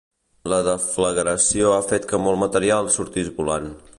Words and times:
La 0.53 0.57
deflagració 0.67 1.75
ha 1.75 1.83
fet 1.91 2.09
que 2.13 2.21
molt 2.25 2.43
material 2.47 2.93
sortís 2.99 3.33
volant. 3.43 3.73